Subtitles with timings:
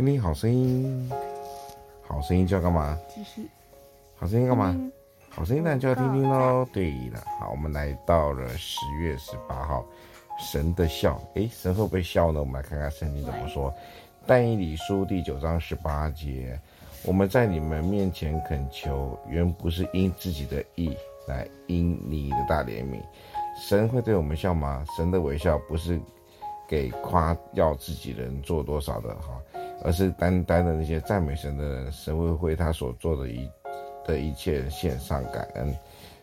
[0.00, 1.10] 听听好声音，
[2.00, 2.98] 好声音就要干嘛？
[3.14, 3.46] 继续。
[4.16, 4.74] 好声音干嘛？
[5.28, 6.66] 好声音当然就要听听喽。
[6.72, 9.84] 对了，好，我们来到了十月十八号，
[10.38, 11.20] 神的笑。
[11.34, 12.40] 诶，神会不会笑呢？
[12.40, 13.70] 我们来看看圣经怎么说。
[14.26, 16.58] 但以理书第九章十八节，
[17.04, 20.96] 我们在你们面前恳求，原不是因自己的意，
[21.28, 22.98] 乃因你的大怜悯。
[23.54, 24.82] 神会对我们笑吗？
[24.96, 26.00] 神的微笑不是
[26.66, 29.38] 给夸耀自己人做多少的哈。
[29.82, 33.48] 而是单单的那些赞美神的人，神会为他所做的一
[34.06, 35.74] 的一切献上感恩。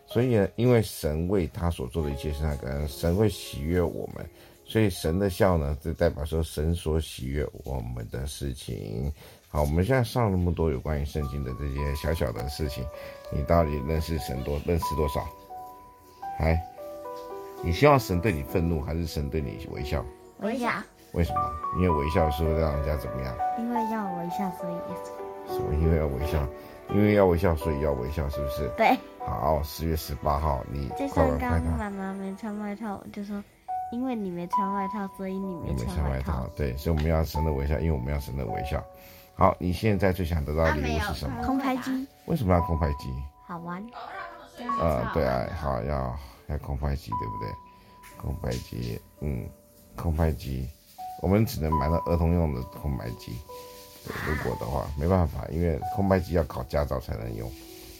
[0.06, 4.24] 所以呢，因为神为他所做的一切献上感恩，神会喜悦我们。
[4.64, 9.10] 所以神的笑呢，就代表说神所喜悦我们的事情。
[9.48, 12.84] 好，我们现在上那么多有关于圣经的这些小小的事情，
[13.32, 15.26] 你到底认识神多认识多少？
[16.38, 16.62] 哎，
[17.64, 20.04] 你希望神对你愤怒，还是神对你微笑？
[20.40, 20.70] 微笑。
[21.12, 21.40] 为什么？
[21.76, 23.34] 因为微笑是会让人家怎么样？
[23.58, 24.74] 因为要微笑，所以
[25.52, 25.74] 什么？
[25.74, 26.46] 因为要微笑，
[26.90, 28.68] 因为要微笑，所以要微笑，是不是？
[28.76, 28.96] 对。
[29.20, 33.42] 好，十月十八号，你就像刚妈妈没穿外套，就说
[33.92, 35.86] 因为你没穿外套，所以你没穿外套。
[35.86, 36.50] 没穿外套。
[36.56, 38.82] 对，所以我们要神的微笑，因为我们要神的微笑。
[39.34, 41.44] 好，你现在最想得到的礼物是什么？
[41.44, 42.06] 空拍机。
[42.26, 43.14] 为什么要空拍机？
[43.46, 43.84] 好玩。
[44.80, 46.16] 呃，对啊，好要
[46.48, 47.52] 要空拍机，对不对？
[48.20, 49.48] 空拍机，嗯，
[49.94, 50.68] 空拍机。
[51.20, 53.36] 我们只能买到儿童用的空白机，
[54.26, 57.50] 如果的话没办法，因为空白机要考驾照才能用，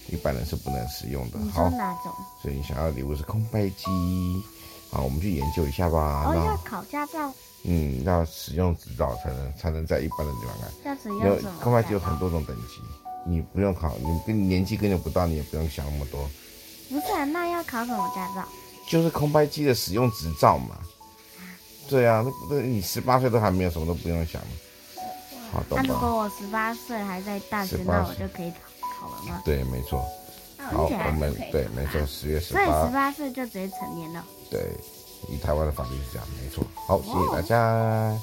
[0.09, 1.39] 一般人是不能使用的。
[1.53, 2.13] 好，哪种？
[2.41, 3.87] 所以你想要的礼物是空白机，
[4.91, 6.25] 好，我们去研究一下吧。
[6.27, 7.33] 哦，要考驾照。
[7.65, 10.91] 嗯，要使用执照才能才能在一般的地方开。
[10.91, 11.53] 要使用？
[11.61, 12.81] 空白机有很多种等级，
[13.27, 16.21] 你不用考，你跟你年纪根本不到，你也不用想那么多。
[16.89, 18.49] 不是啊，那要考什么驾照？
[18.89, 20.79] 就是空白机的使用执照嘛。
[21.89, 24.49] 对啊，那那你十八岁都还没有，什么都不用想了。
[25.53, 25.63] 好？
[25.71, 28.53] 那如果我十八岁还在大学，那我就可以
[29.01, 29.43] 考了吗？
[29.45, 30.05] 对，没错。
[30.59, 32.65] 好，我们对，没错，十月十八。
[32.65, 34.25] 所以十八岁就直接成年了。
[34.51, 34.61] 对，
[35.29, 36.65] 以台湾的法律是这样，没错。
[36.87, 38.21] 好，谢谢大家。